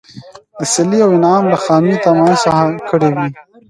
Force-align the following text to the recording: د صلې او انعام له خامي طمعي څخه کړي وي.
د 0.57 0.59
صلې 0.73 0.99
او 1.05 1.09
انعام 1.17 1.43
له 1.51 1.57
خامي 1.63 1.95
طمعي 2.03 2.35
څخه 2.43 2.63
کړي 2.89 3.09
وي. 3.15 3.29